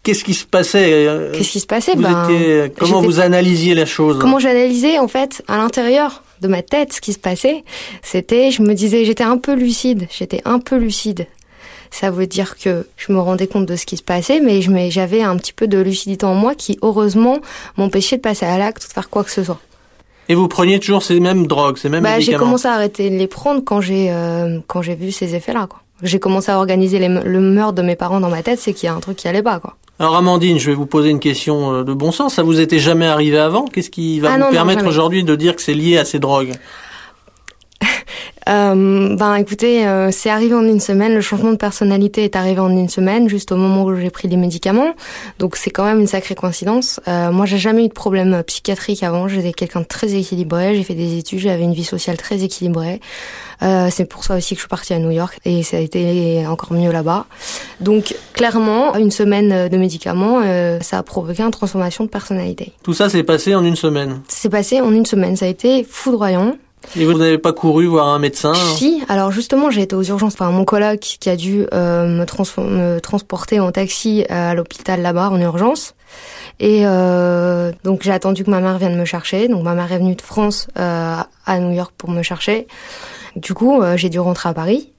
qu'est-ce 0.02 0.22
qui 0.22 0.34
se 0.34 0.44
passait 0.44 1.30
Qu'est-ce 1.32 1.50
qui 1.50 1.60
se 1.60 1.66
passait? 1.66 1.94
vous 1.94 2.02
ben, 2.02 2.28
étiez, 2.28 2.72
Comment 2.78 3.00
vous 3.00 3.20
analysiez 3.20 3.74
la 3.74 3.86
chose? 3.86 4.18
Comment 4.20 4.38
j'analysais 4.38 4.98
en 4.98 5.08
fait 5.08 5.42
à 5.48 5.56
l'intérieur 5.56 6.22
de 6.42 6.48
ma 6.48 6.60
tête 6.60 6.92
ce 6.92 7.00
qui 7.00 7.14
se 7.14 7.18
passait? 7.18 7.64
C'était, 8.02 8.50
je 8.50 8.60
me 8.60 8.74
disais, 8.74 9.06
j'étais 9.06 9.24
un 9.24 9.38
peu 9.38 9.54
lucide. 9.54 10.08
J'étais 10.10 10.42
un 10.44 10.58
peu 10.58 10.76
lucide 10.76 11.26
ça 11.90 12.10
veut 12.10 12.26
dire 12.26 12.56
que 12.56 12.86
je 12.96 13.12
me 13.12 13.18
rendais 13.18 13.46
compte 13.46 13.66
de 13.66 13.76
ce 13.76 13.86
qui 13.86 13.96
se 13.96 14.02
passait, 14.02 14.40
mais 14.40 14.60
j'avais 14.90 15.22
un 15.22 15.36
petit 15.36 15.52
peu 15.52 15.66
de 15.66 15.78
lucidité 15.78 16.24
en 16.26 16.34
moi 16.34 16.54
qui, 16.54 16.78
heureusement, 16.82 17.38
m'empêchait 17.76 18.16
de 18.16 18.22
passer 18.22 18.46
à 18.46 18.58
l'acte 18.58 18.84
ou 18.84 18.88
de 18.88 18.92
faire 18.92 19.10
quoi 19.10 19.24
que 19.24 19.30
ce 19.30 19.44
soit. 19.44 19.60
Et 20.28 20.34
vous 20.34 20.46
preniez 20.46 20.78
toujours 20.78 21.02
ces 21.02 21.18
mêmes 21.18 21.48
drogues, 21.48 21.76
ces 21.76 21.88
mêmes 21.88 22.04
bah, 22.04 22.16
médicaments 22.16 22.38
J'ai 22.38 22.44
commencé 22.44 22.68
à 22.68 22.72
arrêter 22.74 23.10
de 23.10 23.16
les 23.16 23.26
prendre 23.26 23.62
quand 23.64 23.80
j'ai 23.80 24.12
euh, 24.12 24.60
quand 24.68 24.80
j'ai 24.80 24.94
vu 24.94 25.10
ces 25.10 25.34
effets-là. 25.34 25.68
J'ai 26.02 26.20
commencé 26.20 26.50
à 26.52 26.56
organiser 26.58 26.98
les, 26.98 27.08
le 27.08 27.40
meurtre 27.40 27.74
de 27.74 27.82
mes 27.82 27.96
parents 27.96 28.20
dans 28.20 28.30
ma 28.30 28.42
tête, 28.42 28.58
c'est 28.58 28.72
qu'il 28.72 28.86
y 28.86 28.88
a 28.88 28.94
un 28.94 29.00
truc 29.00 29.16
qui 29.16 29.28
allait 29.28 29.42
pas. 29.42 29.58
Quoi. 29.58 29.76
Alors 29.98 30.16
Amandine, 30.16 30.58
je 30.58 30.70
vais 30.70 30.76
vous 30.76 30.86
poser 30.86 31.10
une 31.10 31.20
question 31.20 31.74
euh, 31.74 31.84
de 31.84 31.92
bon 31.92 32.12
sens. 32.12 32.34
Ça 32.34 32.42
vous 32.42 32.60
était 32.60 32.78
jamais 32.78 33.06
arrivé 33.06 33.38
avant? 33.38 33.66
Qu'est-ce 33.66 33.90
qui 33.90 34.20
va 34.20 34.30
ah, 34.30 34.36
vous 34.36 34.44
non, 34.44 34.50
permettre 34.50 34.86
aujourd'hui 34.86 35.24
de 35.24 35.34
dire 35.34 35.56
que 35.56 35.62
c'est 35.62 35.74
lié 35.74 35.98
à 35.98 36.04
ces 36.04 36.18
drogues? 36.18 36.52
Euh, 38.48 39.16
ben 39.16 39.34
écoutez, 39.36 39.86
euh, 39.86 40.10
c'est 40.10 40.30
arrivé 40.30 40.54
en 40.54 40.64
une 40.64 40.80
semaine. 40.80 41.14
Le 41.14 41.20
changement 41.20 41.52
de 41.52 41.56
personnalité 41.56 42.24
est 42.24 42.36
arrivé 42.36 42.60
en 42.60 42.70
une 42.70 42.88
semaine, 42.88 43.28
juste 43.28 43.52
au 43.52 43.56
moment 43.56 43.84
où 43.84 43.94
j'ai 43.94 44.10
pris 44.10 44.28
les 44.28 44.36
médicaments. 44.36 44.94
Donc 45.38 45.56
c'est 45.56 45.70
quand 45.70 45.84
même 45.84 46.00
une 46.00 46.06
sacrée 46.06 46.34
coïncidence. 46.34 47.00
Euh, 47.08 47.30
moi, 47.32 47.46
j'ai 47.46 47.58
jamais 47.58 47.84
eu 47.84 47.88
de 47.88 47.92
problème 47.92 48.42
psychiatrique 48.44 49.02
avant. 49.02 49.28
J'étais 49.28 49.52
quelqu'un 49.52 49.80
de 49.80 49.86
très 49.86 50.14
équilibré. 50.14 50.76
J'ai 50.76 50.84
fait 50.84 50.94
des 50.94 51.18
études, 51.18 51.40
j'avais 51.40 51.64
une 51.64 51.74
vie 51.74 51.84
sociale 51.84 52.16
très 52.16 52.42
équilibrée. 52.42 53.00
Euh, 53.62 53.88
c'est 53.90 54.06
pour 54.06 54.24
ça 54.24 54.36
aussi 54.36 54.54
que 54.54 54.58
je 54.58 54.62
suis 54.62 54.68
partie 54.68 54.94
à 54.94 54.98
New 54.98 55.10
York 55.10 55.38
et 55.44 55.62
ça 55.62 55.76
a 55.76 55.80
été 55.80 56.46
encore 56.46 56.72
mieux 56.72 56.90
là-bas. 56.90 57.26
Donc 57.80 58.14
clairement, 58.32 58.96
une 58.96 59.10
semaine 59.10 59.68
de 59.68 59.76
médicaments, 59.76 60.40
euh, 60.44 60.80
ça 60.80 60.98
a 60.98 61.02
provoqué 61.02 61.42
une 61.42 61.50
transformation 61.50 62.04
de 62.04 62.08
personnalité. 62.08 62.72
Tout 62.82 62.94
ça 62.94 63.08
s'est 63.08 63.22
passé 63.22 63.54
en 63.54 63.64
une 63.64 63.76
semaine. 63.76 64.22
C'est 64.28 64.48
passé 64.48 64.80
en 64.80 64.92
une 64.94 65.06
semaine. 65.06 65.36
Ça 65.36 65.44
a 65.44 65.48
été 65.48 65.84
foudroyant. 65.88 66.56
Et 66.96 67.04
vous 67.04 67.14
n'avez 67.14 67.38
pas 67.38 67.52
couru 67.52 67.86
voir 67.86 68.08
un 68.08 68.18
médecin 68.18 68.54
Si, 68.54 69.02
alors 69.08 69.30
justement, 69.30 69.70
j'ai 69.70 69.82
été 69.82 69.94
aux 69.94 70.02
urgences. 70.02 70.34
Enfin, 70.34 70.50
mon 70.50 70.64
coloc 70.64 70.98
qui 70.98 71.28
a 71.28 71.36
dû 71.36 71.66
euh, 71.72 72.06
me, 72.06 72.24
trans 72.24 72.44
me, 72.58 72.98
transporter 72.98 73.60
en 73.60 73.70
taxi 73.70 74.24
à 74.28 74.54
l'hôpital 74.54 75.00
là-bas 75.00 75.30
en 75.30 75.40
urgence. 75.40 75.94
Et 76.58 76.82
euh, 76.84 77.70
donc 77.84 78.02
j'ai 78.02 78.10
attendu 78.10 78.44
que 78.44 78.50
ma 78.50 78.60
mère 78.60 78.78
vienne 78.78 78.98
me 78.98 79.04
chercher. 79.04 79.48
Donc 79.48 79.62
ma 79.62 79.74
mère 79.74 79.92
est 79.92 79.98
venue 79.98 80.16
de 80.16 80.22
France 80.22 80.66
euh, 80.78 81.16
à 81.46 81.58
New 81.60 81.72
York 81.72 81.92
pour 81.96 82.10
me 82.10 82.22
chercher. 82.22 82.66
Du 83.36 83.54
coup, 83.54 83.80
j'ai 83.94 84.08
dû 84.08 84.18
rentrer 84.18 84.48
à 84.48 84.54
Paris. 84.54 84.92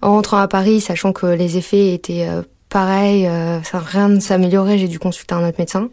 En 0.00 0.12
rentrant 0.12 0.38
à 0.38 0.46
Paris, 0.46 0.80
sachant 0.80 1.12
que 1.12 1.26
les 1.26 1.56
effets 1.56 1.92
étaient 1.92 2.28
pareils, 2.68 3.28
rien 3.72 4.08
ne 4.08 4.20
s'améliorait, 4.20 4.78
j'ai 4.78 4.86
dû 4.86 5.00
consulter 5.00 5.34
un 5.34 5.48
autre 5.48 5.56
médecin. 5.58 5.88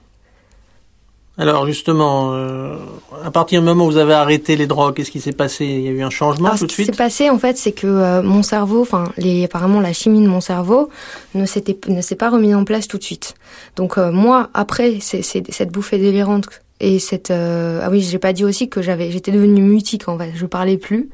Alors 1.36 1.66
justement, 1.66 2.34
euh, 2.34 2.78
à 3.26 3.32
partir 3.32 3.60
du 3.60 3.66
moment 3.66 3.86
où 3.86 3.92
vous 3.92 3.98
avez 3.98 4.14
arrêté 4.14 4.56
les 4.56 4.68
drogues, 4.68 4.94
qu'est-ce 4.94 5.10
qui 5.10 5.20
s'est 5.20 5.32
passé? 5.32 5.66
Il 5.66 5.82
y 5.82 5.88
a 5.88 5.92
eu 5.92 6.04
un 6.04 6.12
changement 6.12 6.50
Alors, 6.50 6.60
tout 6.60 6.68
de 6.68 6.72
suite 6.72 6.86
Ce 6.86 6.92
qui 6.92 6.96
s'est 6.96 7.04
passé 7.04 7.30
en 7.32 7.40
fait, 7.40 7.58
c'est 7.58 7.72
que 7.72 7.88
euh, 7.88 8.22
mon 8.22 8.44
cerveau, 8.44 8.82
enfin, 8.82 9.12
les, 9.18 9.46
apparemment 9.46 9.82
la 9.82 9.94
chimie 9.94 10.22
de 10.22 10.28
mon 10.28 10.42
cerveau 10.42 10.90
ne 11.34 11.48
s'était 11.48 11.78
ne 11.92 12.02
s'est 12.02 12.16
pas 12.16 12.30
remise 12.30 12.54
en 12.54 12.66
place 12.66 12.88
tout 12.88 13.00
de 13.00 13.04
suite. 13.04 13.34
Donc 13.76 13.98
euh, 13.98 14.12
moi, 14.12 14.50
après 14.54 15.00
c'est, 15.02 15.24
cette 15.24 15.72
bouffée 15.72 15.98
délirante 15.98 16.48
et 16.84 17.00
cette 17.00 17.32
euh, 17.32 17.80
ah 17.82 17.90
oui 17.90 18.02
j'ai 18.02 18.20
pas 18.20 18.34
dit 18.34 18.44
aussi 18.44 18.68
que 18.68 18.82
j'avais 18.82 19.10
j'étais 19.10 19.32
devenue 19.32 19.62
mutique 19.62 20.10
en 20.10 20.18
fait 20.18 20.32
je 20.36 20.46
parlais 20.46 20.78
plus 20.78 21.10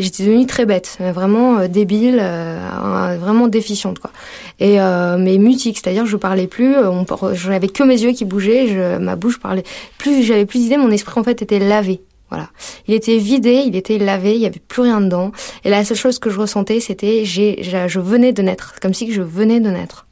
j'étais 0.00 0.24
devenue 0.24 0.46
très 0.46 0.66
bête 0.66 0.98
vraiment 0.98 1.58
euh, 1.58 1.68
débile 1.68 2.18
euh, 2.20 3.16
vraiment 3.20 3.46
déficiente 3.46 4.00
quoi 4.00 4.10
et 4.58 4.80
euh, 4.80 5.16
mais 5.18 5.38
mutique 5.38 5.78
c'est-à-dire 5.78 6.06
je 6.06 6.16
parlais 6.16 6.48
plus 6.48 6.76
on 6.76 7.06
j'avais 7.34 7.68
que 7.68 7.84
mes 7.84 8.02
yeux 8.02 8.12
qui 8.12 8.24
bougeaient 8.24 8.98
ma 8.98 9.14
bouche 9.14 9.38
parlait 9.38 9.62
plus 9.96 10.24
j'avais 10.24 10.44
plus 10.44 10.58
d'idées 10.58 10.76
mon 10.76 10.90
esprit 10.90 11.20
en 11.20 11.24
fait 11.24 11.40
était 11.40 11.60
lavé 11.60 12.00
voilà. 12.30 12.48
Il 12.88 12.94
était 12.94 13.18
vidé, 13.18 13.62
il 13.66 13.76
était 13.76 13.98
lavé, 13.98 14.34
il 14.34 14.40
y 14.40 14.46
avait 14.46 14.58
plus 14.58 14.80
rien 14.80 15.02
dedans. 15.02 15.32
Et 15.64 15.68
la 15.68 15.84
seule 15.84 15.98
chose 15.98 16.18
que 16.18 16.30
je 16.30 16.40
ressentais, 16.40 16.80
c'était 16.80 17.26
j'ai, 17.26 17.62
je 17.62 18.00
venais 18.00 18.32
de 18.32 18.40
naître. 18.40 18.72
comme 18.80 18.94
si 18.94 19.12
je 19.12 19.20
venais 19.20 19.60
de 19.60 19.68
naître. 19.68 20.06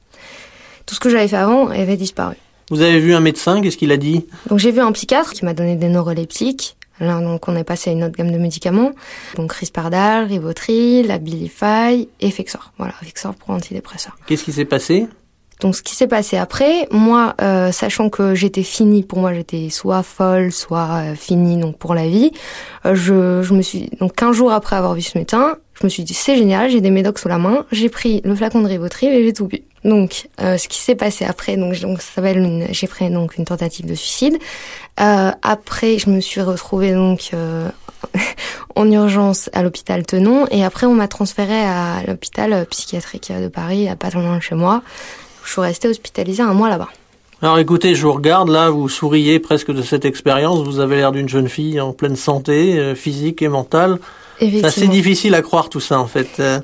Tout 0.84 0.94
ce 0.94 1.00
que 1.00 1.08
j'avais 1.08 1.28
fait 1.28 1.36
avant 1.36 1.68
avait 1.68 1.96
disparu. 1.96 2.36
Vous 2.70 2.82
avez 2.82 3.00
vu 3.00 3.14
un 3.14 3.20
médecin, 3.20 3.60
qu'est-ce 3.60 3.76
qu'il 3.76 3.90
a 3.92 3.96
dit 3.96 4.26
Donc 4.48 4.60
j'ai 4.60 4.70
vu 4.70 4.80
un 4.80 4.92
psychiatre 4.92 5.32
qui 5.32 5.44
m'a 5.44 5.54
donné 5.54 5.76
des 5.76 5.88
neuroleptiques. 5.88 6.76
Là, 7.00 7.20
donc 7.20 7.48
on 7.48 7.56
est 7.56 7.64
passé 7.64 7.90
à 7.90 7.92
une 7.94 8.04
autre 8.04 8.16
gamme 8.16 8.30
de 8.30 8.38
médicaments. 8.38 8.92
Donc 9.36 9.52
Risperdal, 9.52 10.26
Rivotril, 10.26 11.10
Abilify 11.10 12.08
et 12.20 12.30
Fexor. 12.30 12.72
Voilà, 12.78 12.92
Fexor 13.02 13.34
pour 13.34 13.50
antidépresseur. 13.50 14.16
Qu'est-ce 14.26 14.44
qui 14.44 14.52
s'est 14.52 14.66
passé 14.66 15.08
donc 15.60 15.76
ce 15.76 15.82
qui 15.82 15.94
s'est 15.94 16.06
passé 16.06 16.36
après, 16.36 16.88
moi, 16.90 17.34
euh, 17.40 17.70
sachant 17.72 18.08
que 18.08 18.34
j'étais 18.34 18.62
finie, 18.62 19.02
pour 19.02 19.18
moi 19.18 19.34
j'étais 19.34 19.68
soit 19.70 20.02
folle, 20.02 20.52
soit 20.52 20.88
euh, 21.02 21.14
finie 21.14 21.56
donc 21.56 21.76
pour 21.78 21.94
la 21.94 22.08
vie, 22.08 22.32
euh, 22.86 22.94
je, 22.94 23.42
je 23.42 23.54
me 23.54 23.62
suis 23.62 23.90
donc 24.00 24.14
15 24.14 24.34
jours 24.34 24.52
après 24.52 24.76
avoir 24.76 24.94
vu 24.94 25.02
ce 25.02 25.16
médecin, 25.18 25.56
je 25.74 25.84
me 25.84 25.88
suis 25.88 26.02
dit 26.02 26.14
c'est 26.14 26.36
génial, 26.36 26.70
j'ai 26.70 26.80
des 26.80 26.90
médocs 26.90 27.18
sous 27.18 27.28
la 27.28 27.38
main, 27.38 27.66
j'ai 27.72 27.88
pris 27.88 28.20
le 28.24 28.34
flacon 28.34 28.62
de 28.62 28.68
Rivotril 28.68 29.10
et 29.10 29.24
j'ai 29.24 29.32
tout 29.32 29.46
bu. 29.46 29.62
Donc 29.84 30.28
euh, 30.40 30.58
ce 30.58 30.68
qui 30.68 30.78
s'est 30.78 30.94
passé 30.94 31.24
après, 31.24 31.56
donc, 31.56 31.78
donc 31.80 32.02
ça 32.02 32.14
s'appelle 32.16 32.66
j'ai 32.70 32.86
fait 32.86 33.10
donc 33.10 33.36
une 33.36 33.44
tentative 33.44 33.86
de 33.86 33.94
suicide. 33.94 34.38
Euh, 35.00 35.30
après, 35.42 35.98
je 35.98 36.10
me 36.10 36.20
suis 36.20 36.42
retrouvée 36.42 36.92
donc 36.92 37.30
en 38.76 38.90
urgence 38.90 39.48
à 39.52 39.62
l'hôpital 39.62 40.04
Tenon 40.04 40.46
et 40.50 40.64
après 40.64 40.86
on 40.86 40.94
m'a 40.94 41.08
transférée 41.08 41.64
à 41.64 42.02
l'hôpital 42.06 42.66
psychiatrique 42.66 43.32
de 43.32 43.48
Paris, 43.48 43.88
à 43.88 43.96
pas 43.96 44.10
loin 44.10 44.36
de 44.36 44.42
chez 44.42 44.54
moi. 44.54 44.82
Je 45.44 45.52
suis 45.52 45.60
restée 45.60 45.88
hospitalisée 45.88 46.42
un 46.42 46.54
mois 46.54 46.68
là-bas. 46.68 46.88
Alors 47.42 47.58
écoutez, 47.58 47.94
je 47.94 48.02
vous 48.02 48.12
regarde 48.12 48.50
là, 48.50 48.68
vous 48.68 48.88
souriez 48.88 49.38
presque 49.38 49.72
de 49.72 49.80
cette 49.80 50.04
expérience, 50.04 50.62
vous 50.62 50.78
avez 50.78 50.96
l'air 50.96 51.10
d'une 51.10 51.28
jeune 51.28 51.48
fille 51.48 51.80
en 51.80 51.92
pleine 51.92 52.16
santé, 52.16 52.78
euh, 52.78 52.94
physique 52.94 53.40
et 53.40 53.48
mentale. 53.48 53.98
C'est 54.40 54.64
assez 54.64 54.88
difficile 54.88 55.34
à 55.34 55.42
croire 55.42 55.68
tout 55.68 55.80
ça 55.80 55.98
en 55.98 56.06
fait. 56.06 56.28
Euh, 56.38 56.60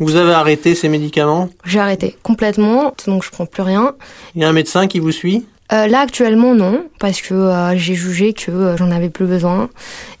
vous 0.00 0.16
avez 0.16 0.32
arrêté 0.32 0.74
ces 0.74 0.88
médicaments? 0.88 1.48
J'ai 1.64 1.78
arrêté 1.78 2.16
complètement, 2.22 2.94
donc 3.06 3.24
je 3.24 3.30
prends 3.30 3.46
plus 3.46 3.62
rien. 3.62 3.94
Il 4.34 4.42
y 4.42 4.44
a 4.44 4.48
un 4.48 4.52
médecin 4.52 4.86
qui 4.86 4.98
vous 4.98 5.12
suit? 5.12 5.44
Euh, 5.72 5.86
là 5.86 6.00
actuellement 6.00 6.54
non 6.54 6.84
parce 6.98 7.22
que 7.22 7.32
euh, 7.32 7.76
j'ai 7.76 7.94
jugé 7.94 8.32
que 8.34 8.76
j'en 8.76 8.90
avais 8.90 9.08
plus 9.08 9.24
besoin 9.24 9.70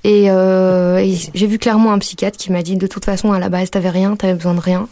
et, 0.02 0.26
et 0.26 1.18
j'ai 1.34 1.46
vu 1.46 1.58
clairement 1.58 1.92
un 1.92 1.98
psychiatre 1.98 2.38
qui 2.38 2.50
m'a 2.50 2.62
dit 2.62 2.76
de 2.76 2.86
toute 2.86 3.04
façon 3.04 3.32
à 3.32 3.38
la 3.38 3.50
base 3.50 3.70
t'avais 3.70 3.90
rien 3.90 4.16
t'avais 4.16 4.34
besoin 4.34 4.54
de 4.54 4.60
rien 4.60 4.88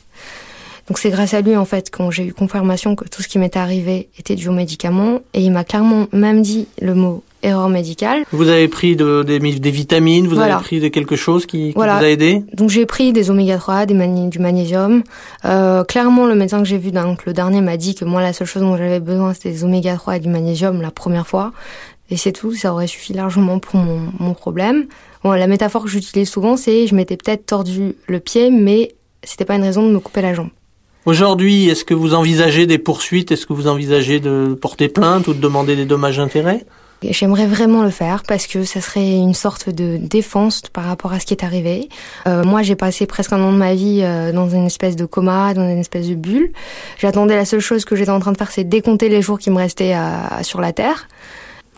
donc 0.88 0.98
c'est 0.98 1.10
grâce 1.10 1.34
à 1.34 1.40
lui 1.40 1.56
en 1.56 1.64
fait 1.64 1.90
quand 1.90 2.10
j'ai 2.10 2.26
eu 2.26 2.32
confirmation 2.32 2.96
que 2.96 3.04
tout 3.08 3.22
ce 3.22 3.28
qui 3.28 3.38
m'était 3.38 3.58
arrivé 3.58 4.08
était 4.18 4.34
dû 4.34 4.48
aux 4.48 4.52
médicaments 4.52 5.20
et 5.34 5.42
il 5.42 5.52
m'a 5.52 5.64
clairement 5.64 6.06
même 6.12 6.42
dit 6.42 6.66
le 6.80 6.94
mot 6.94 7.22
erreur 7.42 7.68
médicale. 7.68 8.24
Vous 8.32 8.48
avez 8.48 8.68
pris 8.68 8.96
de, 8.96 9.22
des, 9.22 9.38
des, 9.38 9.70
vitamines, 9.70 10.26
vous 10.26 10.34
voilà. 10.34 10.56
avez 10.56 10.64
pris 10.64 10.80
de 10.80 10.88
quelque 10.88 11.16
chose 11.16 11.46
qui, 11.46 11.68
qui 11.68 11.72
voilà. 11.72 11.98
vous 11.98 12.04
a 12.04 12.08
aidé? 12.08 12.44
Donc 12.54 12.70
j'ai 12.70 12.86
pris 12.86 13.12
des 13.12 13.30
oméga 13.30 13.56
3, 13.56 13.86
des 13.86 13.94
mani 13.94 14.28
du 14.28 14.38
magnésium. 14.38 15.02
Euh, 15.44 15.84
clairement, 15.84 16.26
le 16.26 16.34
médecin 16.34 16.58
que 16.58 16.68
j'ai 16.68 16.78
vu, 16.78 16.90
donc 16.90 17.24
le 17.26 17.32
dernier, 17.32 17.60
m'a 17.60 17.76
dit 17.76 17.94
que 17.94 18.04
moi 18.04 18.20
la 18.22 18.32
seule 18.32 18.46
chose 18.46 18.62
dont 18.62 18.76
j'avais 18.76 19.00
besoin 19.00 19.34
c'était 19.34 19.50
des 19.50 19.64
oméga 19.64 19.96
3 19.96 20.16
et 20.16 20.20
du 20.20 20.28
magnésium 20.28 20.82
la 20.82 20.90
première 20.90 21.26
fois. 21.26 21.52
Et 22.10 22.16
c'est 22.16 22.32
tout, 22.32 22.54
ça 22.54 22.72
aurait 22.72 22.88
suffi 22.88 23.12
largement 23.12 23.58
pour 23.58 23.76
mon, 23.76 24.00
mon 24.18 24.34
problème. 24.34 24.86
Bon, 25.22 25.32
la 25.32 25.46
métaphore 25.46 25.84
que 25.84 25.88
j'utilise 25.88 26.28
souvent, 26.28 26.56
c'est 26.56 26.86
je 26.86 26.94
m'étais 26.94 27.16
peut-être 27.16 27.46
tordu 27.46 27.94
le 28.08 28.20
pied, 28.20 28.50
mais 28.50 28.94
c'était 29.22 29.44
pas 29.44 29.54
une 29.54 29.62
raison 29.62 29.86
de 29.86 29.92
me 29.92 30.00
couper 30.00 30.22
la 30.22 30.34
jambe. 30.34 30.48
Aujourd'hui, 31.06 31.68
est-ce 31.68 31.84
que 31.84 31.94
vous 31.94 32.14
envisagez 32.14 32.66
des 32.66 32.78
poursuites? 32.78 33.32
Est-ce 33.32 33.46
que 33.46 33.54
vous 33.54 33.68
envisagez 33.68 34.20
de 34.20 34.56
porter 34.60 34.88
plainte 34.88 35.28
ou 35.28 35.34
de 35.34 35.40
demander 35.40 35.74
des 35.74 35.86
dommages 35.86 36.20
intérêts? 36.20 36.64
J'aimerais 37.02 37.46
vraiment 37.46 37.82
le 37.82 37.88
faire 37.88 38.22
parce 38.28 38.46
que 38.46 38.64
ça 38.64 38.82
serait 38.82 39.16
une 39.16 39.32
sorte 39.32 39.70
de 39.70 39.96
défense 39.96 40.60
par 40.70 40.84
rapport 40.84 41.14
à 41.14 41.20
ce 41.20 41.24
qui 41.24 41.32
est 41.32 41.42
arrivé. 41.42 41.88
Euh, 42.26 42.44
moi, 42.44 42.62
j'ai 42.62 42.76
passé 42.76 43.06
presque 43.06 43.32
un 43.32 43.40
an 43.40 43.52
de 43.52 43.56
ma 43.56 43.74
vie 43.74 44.00
euh, 44.02 44.32
dans 44.32 44.50
une 44.50 44.66
espèce 44.66 44.96
de 44.96 45.06
coma, 45.06 45.54
dans 45.54 45.66
une 45.66 45.78
espèce 45.78 46.08
de 46.08 46.14
bulle. 46.14 46.52
J'attendais 46.98 47.36
la 47.36 47.46
seule 47.46 47.60
chose 47.60 47.86
que 47.86 47.96
j'étais 47.96 48.10
en 48.10 48.20
train 48.20 48.32
de 48.32 48.36
faire, 48.36 48.50
c'est 48.50 48.64
décompter 48.64 49.08
les 49.08 49.22
jours 49.22 49.38
qui 49.38 49.48
me 49.48 49.56
restaient 49.56 49.94
à, 49.94 50.42
sur 50.42 50.60
la 50.60 50.74
Terre. 50.74 51.08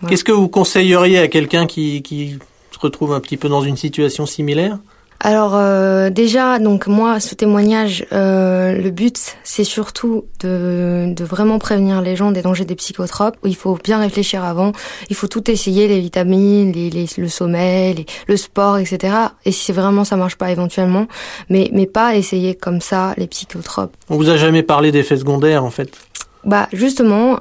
Qu'est-ce 0.09 0.25
que 0.25 0.33
vous 0.33 0.49
conseilleriez 0.49 1.21
à 1.21 1.29
quelqu'un 1.29 1.67
qui, 1.67 2.03
qui 2.03 2.39
se 2.73 2.79
retrouve 2.81 3.13
un 3.13 3.21
petit 3.21 3.37
peu 3.37 3.49
dans 3.49 3.63
une 3.63 3.77
situation 3.77 4.27
similaire? 4.27 4.79
Alors 5.25 5.55
euh, 5.55 6.11
déjà, 6.11 6.59
donc 6.59 6.89
moi, 6.89 7.21
ce 7.21 7.37
témoignage, 7.37 8.05
euh, 8.13 8.73
le 8.73 8.91
but, 8.91 9.37
c'est 9.45 9.63
surtout 9.63 10.25
de, 10.41 11.15
de 11.15 11.25
vraiment 11.25 11.61
prévenir 11.61 12.03
les 12.03 12.17
gens 12.17 12.33
des 12.33 12.43
dangers 12.43 12.65
des 12.65 12.75
psychotropes. 12.75 13.37
Il 13.45 13.55
faut 13.55 13.79
bien 13.83 13.99
réfléchir 13.99 14.45
avant. 14.45 14.73
Il 15.11 15.15
faut 15.15 15.29
tout 15.29 15.49
essayer, 15.49 15.87
les 15.87 16.01
vitamines, 16.01 16.73
les, 16.73 16.91
les, 16.91 17.07
le 17.17 17.29
sommeil, 17.29 17.95
les, 17.95 18.07
le 18.27 18.37
sport, 18.37 18.79
etc. 18.79 19.15
Et 19.45 19.53
si 19.53 19.71
vraiment 19.71 20.03
ça 20.03 20.17
marche 20.17 20.35
pas, 20.35 20.51
éventuellement, 20.51 21.07
mais 21.49 21.71
mais 21.73 21.87
pas 21.87 22.17
essayer 22.17 22.57
comme 22.57 22.81
ça 22.81 23.15
les 23.17 23.29
psychotropes. 23.29 23.97
On 24.11 24.17
vous 24.17 24.29
a 24.29 24.37
jamais 24.37 24.65
parlé 24.65 24.91
d'effets 24.91 25.17
secondaires, 25.17 25.65
en 25.65 25.71
fait 25.71 25.97
Bah 26.45 26.69
justement, 26.73 27.39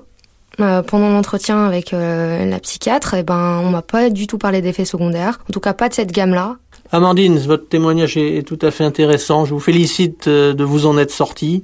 euh, 0.59 0.83
pendant 0.83 1.09
l'entretien 1.09 1.65
avec 1.65 1.93
euh, 1.93 2.45
la 2.45 2.59
psychiatre, 2.59 3.13
eh 3.15 3.23
ben, 3.23 3.61
on 3.63 3.69
m'a 3.69 3.81
pas 3.81 4.09
du 4.09 4.27
tout 4.27 4.37
parlé 4.37 4.61
d'effets 4.61 4.85
secondaires. 4.85 5.39
En 5.49 5.53
tout 5.53 5.61
cas, 5.61 5.73
pas 5.73 5.87
de 5.89 5.93
cette 5.93 6.11
gamme-là. 6.11 6.57
Amandine, 6.91 7.37
votre 7.39 7.67
témoignage 7.67 8.17
est, 8.17 8.45
tout 8.45 8.59
à 8.61 8.69
fait 8.69 8.83
intéressant. 8.83 9.45
Je 9.45 9.53
vous 9.53 9.59
félicite 9.59 10.27
euh, 10.27 10.53
de 10.53 10.63
vous 10.63 10.85
en 10.85 10.97
être 10.97 11.11
sorti. 11.11 11.63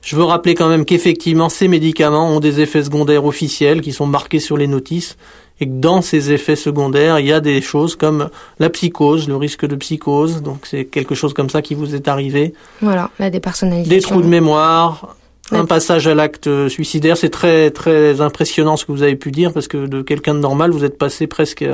Je 0.00 0.16
veux 0.16 0.24
rappeler 0.24 0.54
quand 0.54 0.68
même 0.68 0.84
qu'effectivement, 0.84 1.48
ces 1.48 1.68
médicaments 1.68 2.30
ont 2.30 2.40
des 2.40 2.60
effets 2.60 2.82
secondaires 2.82 3.24
officiels 3.24 3.82
qui 3.82 3.92
sont 3.92 4.06
marqués 4.06 4.40
sur 4.40 4.56
les 4.56 4.66
notices 4.66 5.16
et 5.60 5.66
que 5.66 5.72
dans 5.72 6.02
ces 6.02 6.32
effets 6.32 6.56
secondaires, 6.56 7.20
il 7.20 7.26
y 7.26 7.32
a 7.32 7.40
des 7.40 7.60
choses 7.60 7.94
comme 7.94 8.30
la 8.58 8.70
psychose, 8.70 9.28
le 9.28 9.36
risque 9.36 9.66
de 9.66 9.76
psychose. 9.76 10.42
Donc 10.42 10.60
c'est 10.64 10.86
quelque 10.86 11.14
chose 11.14 11.34
comme 11.34 11.50
ça 11.50 11.62
qui 11.62 11.74
vous 11.74 11.94
est 11.94 12.08
arrivé. 12.08 12.54
Voilà, 12.80 13.10
la 13.20 13.30
dépersonnalisation. 13.30 13.94
Des 13.94 14.00
trous 14.00 14.22
de 14.22 14.26
mémoire, 14.26 15.14
un 15.52 15.66
passage 15.66 16.08
à 16.08 16.14
l'acte 16.14 16.68
suicidaire. 16.68 17.16
C'est 17.16 17.30
très 17.30 17.70
très 17.70 18.20
impressionnant 18.20 18.76
ce 18.76 18.86
que 18.86 18.92
vous 18.92 19.02
avez 19.02 19.16
pu 19.16 19.30
dire 19.30 19.52
parce 19.52 19.68
que 19.68 19.86
de 19.86 20.02
quelqu'un 20.02 20.34
de 20.34 20.40
normal, 20.40 20.72
vous 20.72 20.84
êtes 20.84 20.98
passé 20.98 21.28
presque 21.28 21.64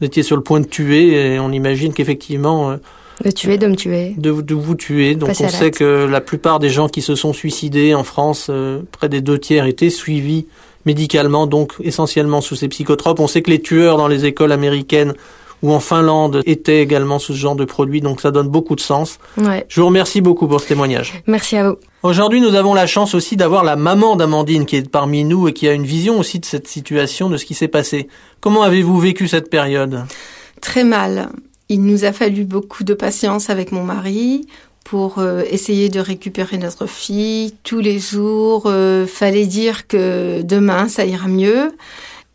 vous 0.00 0.06
étiez 0.06 0.22
sur 0.22 0.36
le 0.36 0.42
point 0.42 0.60
de 0.60 0.66
tuer 0.66 1.34
et 1.34 1.38
on 1.38 1.50
imagine 1.52 1.92
qu'effectivement... 1.92 2.70
Euh, 2.70 2.76
de 3.24 3.32
tuer, 3.32 3.58
de 3.58 3.66
me 3.66 3.74
tuer. 3.74 4.14
De, 4.16 4.30
vous 4.30 4.74
tuer. 4.76 5.16
Donc 5.16 5.30
on 5.30 5.48
sait 5.48 5.72
que 5.72 6.06
la 6.06 6.20
plupart 6.20 6.60
des 6.60 6.70
gens 6.70 6.88
qui 6.88 7.02
se 7.02 7.16
sont 7.16 7.32
suicidés 7.32 7.92
en 7.92 8.04
France, 8.04 8.46
euh, 8.48 8.82
près 8.92 9.08
des 9.08 9.20
deux 9.20 9.40
tiers, 9.40 9.66
étaient 9.66 9.90
suivis 9.90 10.46
médicalement, 10.86 11.48
donc 11.48 11.74
essentiellement 11.80 12.40
sous 12.40 12.54
ces 12.54 12.68
psychotropes. 12.68 13.18
On 13.18 13.26
sait 13.26 13.42
que 13.42 13.50
les 13.50 13.60
tueurs 13.60 13.96
dans 13.96 14.06
les 14.06 14.24
écoles 14.24 14.52
américaines 14.52 15.14
ou 15.62 15.72
en 15.72 15.80
Finlande 15.80 16.42
étaient 16.46 16.80
également 16.82 17.18
sous 17.18 17.32
ce 17.32 17.38
genre 17.38 17.56
de 17.56 17.64
produit, 17.64 18.00
donc 18.00 18.20
ça 18.20 18.30
donne 18.30 18.48
beaucoup 18.48 18.76
de 18.76 18.80
sens. 18.80 19.18
Ouais. 19.36 19.64
Je 19.68 19.80
vous 19.80 19.86
remercie 19.86 20.20
beaucoup 20.20 20.46
pour 20.46 20.60
ce 20.60 20.68
témoignage. 20.68 21.22
Merci 21.26 21.56
à 21.56 21.70
vous. 21.70 21.76
Aujourd'hui, 22.02 22.40
nous 22.40 22.54
avons 22.54 22.74
la 22.74 22.86
chance 22.86 23.14
aussi 23.14 23.36
d'avoir 23.36 23.64
la 23.64 23.76
maman 23.76 24.16
d'Amandine 24.16 24.66
qui 24.66 24.76
est 24.76 24.88
parmi 24.88 25.24
nous 25.24 25.48
et 25.48 25.52
qui 25.52 25.68
a 25.68 25.72
une 25.72 25.84
vision 25.84 26.18
aussi 26.18 26.38
de 26.38 26.44
cette 26.44 26.68
situation, 26.68 27.28
de 27.28 27.36
ce 27.36 27.44
qui 27.44 27.54
s'est 27.54 27.68
passé. 27.68 28.08
Comment 28.40 28.62
avez-vous 28.62 28.98
vécu 28.98 29.26
cette 29.26 29.50
période? 29.50 30.04
Très 30.60 30.84
mal. 30.84 31.30
Il 31.68 31.84
nous 31.84 32.04
a 32.04 32.12
fallu 32.12 32.44
beaucoup 32.44 32.84
de 32.84 32.94
patience 32.94 33.50
avec 33.50 33.72
mon 33.72 33.84
mari 33.84 34.46
pour 34.84 35.18
euh, 35.18 35.42
essayer 35.50 35.90
de 35.90 36.00
récupérer 36.00 36.56
notre 36.56 36.86
fille. 36.86 37.52
Tous 37.62 37.80
les 37.80 37.98
jours, 37.98 38.62
euh, 38.66 39.06
fallait 39.06 39.44
dire 39.44 39.86
que 39.86 40.40
demain, 40.42 40.88
ça 40.88 41.04
ira 41.04 41.28
mieux. 41.28 41.72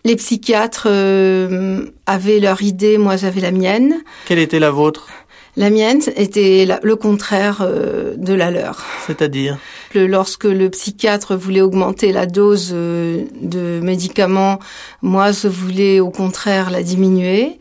Les 0.05 0.17
psychiatres 0.17 0.87
euh, 0.89 1.85
avaient 2.05 2.39
leur 2.39 2.61
idée, 2.61 2.97
moi 2.97 3.15
j'avais 3.15 3.39
la 3.39 3.51
mienne. 3.51 4.01
Quelle 4.25 4.39
était 4.39 4.59
la 4.59 4.69
vôtre? 4.69 5.07
La 5.55 5.69
mienne 5.69 6.01
était 6.15 6.67
le 6.81 6.95
contraire 6.95 7.59
euh, 7.61 8.15
de 8.17 8.33
la 8.33 8.49
leur. 8.51 8.83
C'est-à-dire? 9.05 9.59
Lorsque 9.93 10.45
le 10.45 10.69
psychiatre 10.69 11.35
voulait 11.35 11.61
augmenter 11.61 12.11
la 12.11 12.25
dose 12.25 12.71
euh, 12.73 13.23
de 13.39 13.79
médicaments, 13.81 14.59
moi 15.01 15.31
je 15.31 15.47
voulais 15.47 15.99
au 15.99 16.09
contraire 16.09 16.71
la 16.71 16.81
diminuer. 16.81 17.59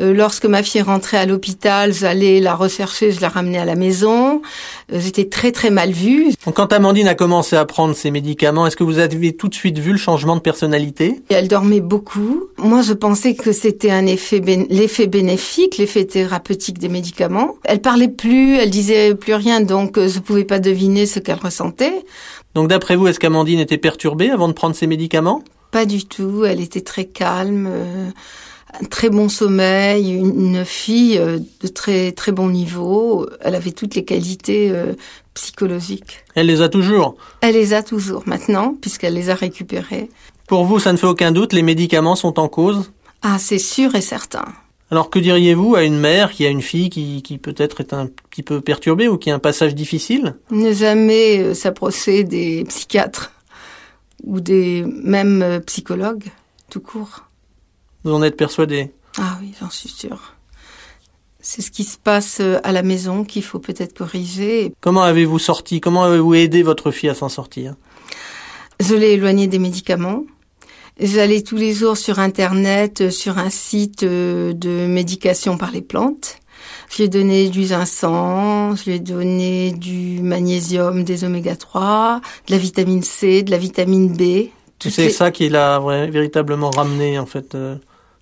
Euh, 0.00 0.14
lorsque 0.14 0.46
ma 0.46 0.62
fille 0.62 0.80
rentrait 0.80 1.18
à 1.18 1.26
l'hôpital, 1.26 1.92
j'allais 1.92 2.40
la 2.40 2.54
rechercher, 2.54 3.12
je 3.12 3.20
la 3.20 3.28
ramenais 3.28 3.58
à 3.58 3.66
la 3.66 3.74
maison. 3.74 4.40
Euh, 4.90 4.98
j'étais 4.98 5.26
très 5.26 5.52
très 5.52 5.70
mal 5.70 5.92
vue. 5.92 6.32
quand 6.54 6.72
Amandine 6.72 7.08
a 7.08 7.14
commencé 7.14 7.56
à 7.56 7.66
prendre 7.66 7.94
ses 7.94 8.10
médicaments, 8.10 8.66
est-ce 8.66 8.76
que 8.76 8.84
vous 8.84 8.98
avez 8.98 9.36
tout 9.36 9.48
de 9.48 9.54
suite 9.54 9.78
vu 9.78 9.92
le 9.92 9.98
changement 9.98 10.34
de 10.34 10.40
personnalité? 10.40 11.20
Elle 11.28 11.48
dormait 11.48 11.80
beaucoup. 11.80 12.44
Moi, 12.56 12.80
je 12.80 12.94
pensais 12.94 13.34
que 13.34 13.52
c'était 13.52 13.90
un 13.90 14.06
effet 14.06 14.40
l'effet 14.70 15.06
bénéfique, 15.06 15.76
l'effet 15.76 16.06
thérapeutique 16.06 16.78
des 16.78 16.88
médicaments. 16.88 17.56
Elle 17.64 17.82
parlait 17.82 18.08
plus, 18.08 18.56
elle 18.56 18.70
disait 18.70 19.14
plus 19.14 19.34
rien, 19.34 19.60
donc 19.60 19.98
euh, 19.98 20.08
je 20.08 20.20
pouvais 20.20 20.44
pas 20.44 20.58
deviner 20.58 21.04
ce 21.04 21.18
qu'elle 21.18 21.38
ressentait. 21.38 22.04
Donc 22.54 22.68
d'après 22.68 22.96
vous, 22.96 23.08
est-ce 23.08 23.20
qu'Amandine 23.20 23.58
était 23.58 23.78
perturbée 23.78 24.30
avant 24.30 24.48
de 24.48 24.54
prendre 24.54 24.74
ses 24.74 24.86
médicaments? 24.86 25.42
Pas 25.70 25.84
du 25.84 26.06
tout. 26.06 26.44
Elle 26.46 26.60
était 26.60 26.82
très 26.82 27.04
calme 27.04 27.68
un 28.80 28.84
très 28.84 29.10
bon 29.10 29.28
sommeil, 29.28 30.12
une 30.12 30.64
fille 30.64 31.18
euh, 31.18 31.38
de 31.60 31.68
très 31.68 32.12
très 32.12 32.32
bon 32.32 32.48
niveau. 32.48 33.28
Elle 33.40 33.54
avait 33.54 33.72
toutes 33.72 33.94
les 33.94 34.04
qualités 34.04 34.70
euh, 34.70 34.94
psychologiques. 35.34 36.24
Elle 36.34 36.46
les 36.46 36.62
a 36.62 36.68
toujours. 36.68 37.16
Elle 37.40 37.54
les 37.54 37.74
a 37.74 37.82
toujours 37.82 38.22
maintenant, 38.26 38.74
puisqu'elle 38.80 39.14
les 39.14 39.30
a 39.30 39.34
récupérées. 39.34 40.08
Pour 40.46 40.64
vous, 40.64 40.78
ça 40.78 40.92
ne 40.92 40.96
fait 40.96 41.06
aucun 41.06 41.32
doute, 41.32 41.52
les 41.52 41.62
médicaments 41.62 42.16
sont 42.16 42.38
en 42.38 42.48
cause? 42.48 42.92
Ah, 43.22 43.38
c'est 43.38 43.58
sûr 43.58 43.94
et 43.94 44.00
certain. 44.00 44.44
Alors 44.90 45.08
que 45.08 45.18
diriez-vous 45.18 45.74
à 45.74 45.84
une 45.84 45.98
mère 45.98 46.32
qui 46.32 46.44
a 46.44 46.50
une 46.50 46.60
fille 46.60 46.90
qui, 46.90 47.22
qui 47.22 47.38
peut-être 47.38 47.80
est 47.80 47.94
un 47.94 48.08
petit 48.30 48.42
peu 48.42 48.60
perturbée 48.60 49.08
ou 49.08 49.16
qui 49.16 49.30
a 49.30 49.34
un 49.34 49.38
passage 49.38 49.74
difficile? 49.74 50.34
Ne 50.50 50.72
jamais 50.72 51.38
euh, 51.38 51.54
s'approcher 51.54 52.24
des 52.24 52.64
psychiatres 52.64 53.32
ou 54.24 54.40
des 54.40 54.84
mêmes 54.86 55.60
psychologues, 55.66 56.30
tout 56.68 56.80
court. 56.80 57.24
Vous 58.04 58.12
en 58.12 58.22
êtes 58.22 58.36
persuadé 58.36 58.92
Ah 59.18 59.38
oui, 59.40 59.52
j'en 59.60 59.70
suis 59.70 59.88
sûre. 59.88 60.34
C'est 61.40 61.60
ce 61.62 61.72
qui 61.72 61.82
se 61.82 61.98
passe 61.98 62.38
euh, 62.40 62.58
à 62.62 62.70
la 62.70 62.82
maison 62.82 63.24
qu'il 63.24 63.42
faut 63.42 63.58
peut-être 63.58 63.98
corriger. 63.98 64.72
Comment 64.80 65.02
avez-vous 65.02 65.40
sorti 65.40 65.80
Comment 65.80 66.04
avez-vous 66.04 66.34
aidé 66.34 66.62
votre 66.62 66.92
fille 66.92 67.08
à 67.08 67.14
s'en 67.14 67.28
sortir? 67.28 67.74
Je 68.80 68.94
l'ai 68.94 69.12
éloignée 69.12 69.48
des 69.48 69.58
médicaments. 69.58 70.24
J'allais 71.00 71.42
tous 71.42 71.56
les 71.56 71.74
jours 71.74 71.96
sur 71.96 72.20
Internet, 72.20 73.00
euh, 73.00 73.10
sur 73.10 73.38
un 73.38 73.50
site 73.50 74.04
euh, 74.04 74.52
de 74.52 74.86
médication 74.86 75.58
par 75.58 75.72
les 75.72 75.82
plantes. 75.82 76.38
Je 76.90 76.98
lui 76.98 77.04
ai 77.04 77.08
donné 77.08 77.48
du 77.48 77.64
ginseng, 77.64 78.76
je 78.76 78.84
lui 78.84 78.96
ai 78.96 79.00
donné 79.00 79.72
du 79.72 80.22
magnésium, 80.22 81.02
des 81.02 81.24
oméga 81.24 81.56
3, 81.56 82.20
de 82.46 82.52
la 82.52 82.58
vitamine 82.58 83.02
C, 83.02 83.42
de 83.42 83.50
la 83.50 83.58
vitamine 83.58 84.12
B. 84.12 84.50
C'est 84.78 85.10
ça 85.10 85.30
qui 85.32 85.48
l'a 85.48 85.80
véritablement 86.08 86.70
ramené 86.70 87.18
en 87.18 87.26
fait 87.26 87.56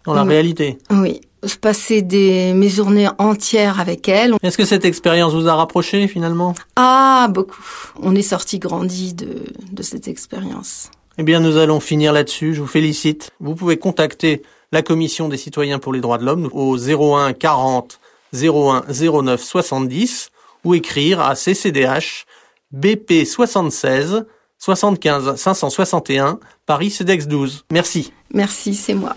dans 0.05 0.15
la 0.15 0.23
réalité. 0.25 0.79
Oui. 0.91 1.21
Je 1.43 1.55
passais 1.55 2.03
des, 2.03 2.53
mes 2.53 2.69
journées 2.69 3.09
entières 3.17 3.81
avec 3.81 4.09
elle. 4.09 4.35
Est-ce 4.43 4.59
que 4.59 4.67
cette 4.67 4.85
expérience 4.85 5.33
vous 5.33 5.49
a 5.49 5.55
rapproché 5.55 6.07
finalement? 6.07 6.55
Ah, 6.77 7.29
beaucoup. 7.31 7.63
On 8.03 8.15
est 8.15 8.21
sorti 8.23 8.59
grandi 8.59 9.15
de, 9.15 9.45
de 9.73 9.83
cette 9.83 10.07
expérience. 10.07 10.91
Eh 11.17 11.23
bien, 11.23 11.41
nous 11.41 11.57
allons 11.57 11.81
finir 11.81 12.13
là-dessus. 12.13 12.55
Je 12.55 12.61
vous 12.61 12.67
félicite. 12.67 13.31
Vous 13.41 13.55
pouvez 13.55 13.79
contacter 13.79 14.43
la 14.73 14.83
Commission 14.83 15.29
des 15.29 15.39
citoyens 15.39 15.79
pour 15.79 15.93
les 15.95 16.01
droits 16.01 16.19
de 16.19 16.25
l'homme 16.25 16.51
au 16.53 16.77
01 16.77 17.33
40 17.33 18.01
01 18.35 18.83
09 18.89 19.43
70 19.43 20.31
ou 20.65 20.75
écrire 20.75 21.21
à 21.21 21.35
CCDH 21.35 22.27
BP 22.73 23.25
76 23.25 24.27
75 24.59 25.37
561 25.37 26.39
Paris 26.67 26.91
CEDEX 26.91 27.27
12. 27.27 27.65
Merci. 27.73 28.13
Merci, 28.33 28.75
c'est 28.75 28.95
moi. 28.95 29.17